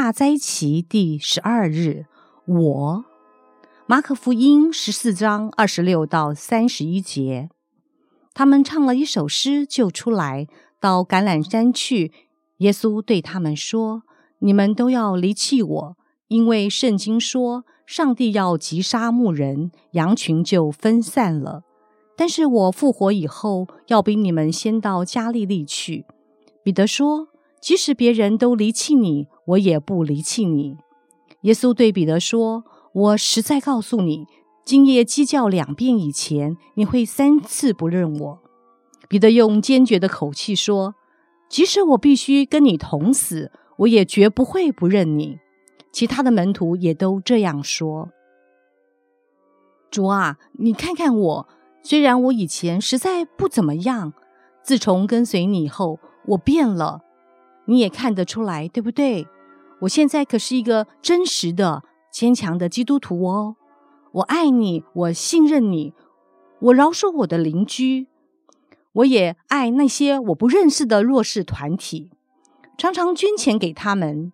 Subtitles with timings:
[0.00, 2.06] 大灾期第十二日，
[2.46, 3.04] 我
[3.84, 7.50] 马可福音十四章二十六到三十一节，
[8.32, 10.46] 他们唱了一首诗，就出来
[10.80, 12.12] 到橄榄山去。
[12.58, 14.04] 耶稣对他们说
[14.38, 15.96] ：“你们都要离弃我，
[16.28, 21.64] 因为圣经说，上帝要击杀牧人，羊群就分散了。
[22.16, 26.06] 但是我复活以后，要比你们先到加利利去。”
[26.62, 27.26] 彼得说。
[27.60, 30.76] 即使别人都离弃你，我也不离弃你。
[31.42, 34.26] 耶稣对彼得说：“我实在告诉你，
[34.64, 38.38] 今夜鸡叫两遍以前，你会三次不认我。”
[39.08, 40.94] 彼得用坚决的口气说
[41.48, 45.38] ：“即使我必须跟你同死，我也绝不会不认你。”
[45.90, 48.10] 其他的门徒也都这样说。
[49.90, 51.48] 主啊，你看看我，
[51.82, 54.12] 虽然我以前实在不怎么样，
[54.62, 57.00] 自从跟随你以后，我变了。
[57.68, 59.28] 你也看得出来，对不对？
[59.80, 63.56] 我现在可是一个真实的、坚强的基督徒哦。
[64.12, 65.92] 我爱你，我信任你，
[66.60, 68.08] 我饶恕我的邻居，
[68.94, 72.10] 我也爱那些我不认识的弱势团体，
[72.78, 74.32] 常常捐钱给他们。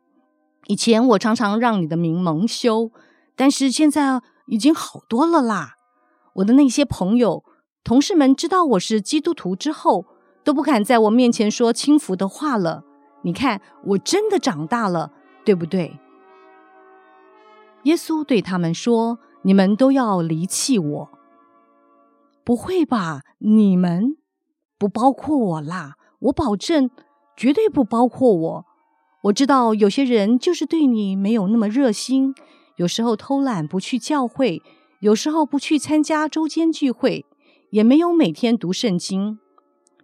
[0.68, 2.92] 以前我常常让你的名蒙羞，
[3.34, 5.74] 但是现在已经好多了啦。
[6.34, 7.44] 我的那些朋友、
[7.82, 10.06] 同事们知道我是基督徒之后，
[10.44, 12.84] 都不敢在我面前说轻浮的话了。
[13.24, 15.10] 你看，我真的长大了，
[15.44, 15.98] 对不对？
[17.84, 21.10] 耶稣对他们说：“你们都要离弃我。”
[22.44, 23.22] 不会吧？
[23.38, 24.18] 你们
[24.78, 25.94] 不包括我啦！
[26.20, 26.90] 我保证，
[27.34, 28.66] 绝对不包括我。
[29.22, 32.34] 我知道有些人就是对你没有那么热心，
[32.76, 34.62] 有时候偷懒不去教会，
[35.00, 37.24] 有时候不去参加周间聚会，
[37.70, 39.38] 也没有每天读圣经。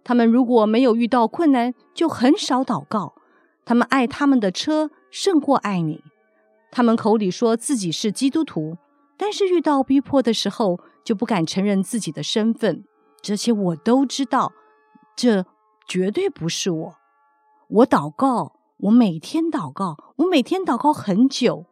[0.03, 3.13] 他们如果没有遇到困难，就很少祷告。
[3.63, 6.03] 他们爱他们的车胜过爱你。
[6.71, 8.77] 他们口里说自己是基督徒，
[9.17, 12.83] 但是遇到逼迫的时候，就不敢承认自己的身份。
[13.21, 14.51] 这些我都知道，
[15.15, 15.45] 这
[15.87, 16.95] 绝对不是我。
[17.69, 21.65] 我祷告，我每天祷告，我每天祷告很久，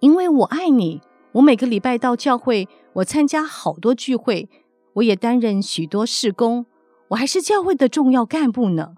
[0.00, 1.00] 因为我爱你。
[1.34, 4.48] 我每个礼拜到教会，我参加好多聚会，
[4.94, 6.66] 我也担任许多事工。
[7.10, 8.94] 我还是教会的重要干部呢。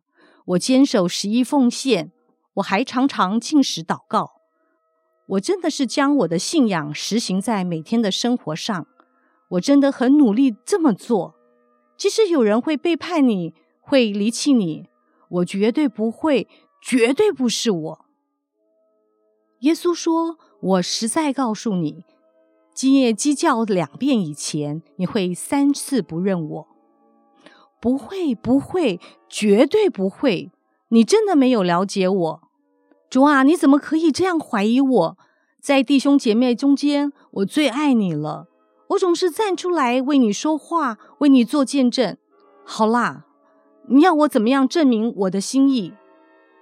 [0.47, 2.13] 我坚守十一奉献，
[2.55, 4.33] 我还常常进食祷告。
[5.29, 8.87] 我真的是将我的信仰实行在每天的生活上。
[9.51, 11.35] 我真的很努力这么做。
[11.97, 14.89] 即使有人会背叛你，会离弃你，
[15.29, 16.49] 我绝对不会，
[16.83, 18.05] 绝对不是我。
[19.61, 22.05] 耶稣说：“我实在告诉你，
[22.75, 26.69] 今夜鸡叫两遍以前，你会三次不认我。”
[27.83, 30.53] 不会，不会，绝对不会！
[30.91, 32.41] 你真的没有了解我，
[33.11, 35.19] 主啊，你怎么可以这样怀疑我？
[35.61, 38.47] 在弟兄姐妹中间，我最爱你了，
[38.91, 42.17] 我总是站出来为你说话，为你做见证。
[42.65, 43.27] 好啦，
[43.89, 45.93] 你要我怎么样证明我的心意？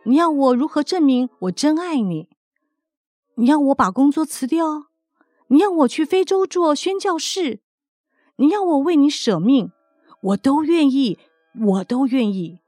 [0.06, 2.30] 你要我如何证明我真爱你？
[3.34, 4.86] 你要我把工作辞掉？
[5.48, 7.60] 你要我去非洲做宣教士？
[8.36, 9.70] 你要我为你舍命？
[10.22, 11.18] 我都愿意，
[11.58, 12.60] 我都愿意。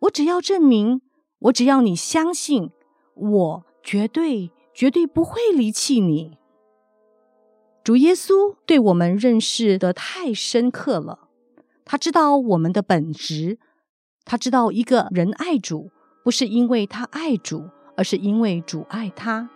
[0.00, 1.02] 我只要证明，
[1.38, 2.70] 我只要你相信，
[3.14, 6.36] 我绝对绝对不会离弃你。
[7.82, 11.28] 主耶稣对我们认识的太深刻了，
[11.84, 13.58] 他知道我们的本质，
[14.24, 15.90] 他知道一个人爱主，
[16.22, 19.50] 不是因为他爱主，而是因为主爱他，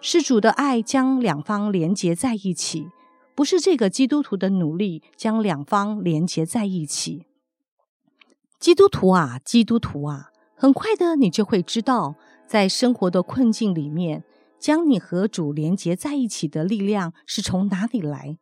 [0.00, 2.88] 是主的爱将两方连结在一起。
[3.36, 7.26] 不是这个基督徒的努力将两方连结在一起。
[8.58, 12.16] 基督徒啊，基督徒啊，很快的你就会知道，
[12.48, 14.24] 在生活的困境里面，
[14.58, 18.38] 将你和主连结在一起的力量是从哪里来？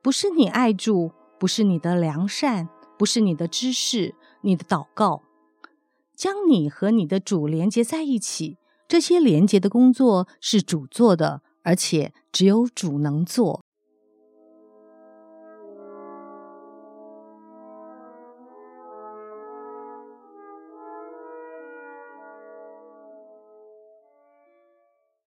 [0.00, 5.22] 不是你爱主，不是你的良善，不是你的知识，你的祷告，
[6.16, 8.56] 将你和你的主连接在一起。
[8.88, 13.62] 这些连接的工作是主做的，而且只有主能做。